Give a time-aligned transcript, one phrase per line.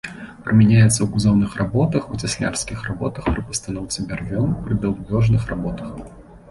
[0.45, 5.97] Прымяняецца ў кузаўных работах, у цяслярскіх работах пры пастаноўцы бярвён, пры даўбёжных работах.